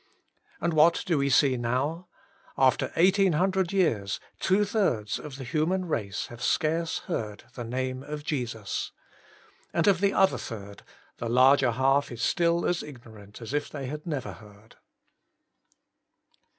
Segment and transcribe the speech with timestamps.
[0.59, 2.07] And what do we see now?
[2.57, 8.23] After 1800 years two thirds of the human race have scarce heard the name of
[8.23, 8.93] Jesus.
[9.71, 10.81] And of the other third,
[11.17, 14.77] the larger half is still as ignorant as if they had never heard.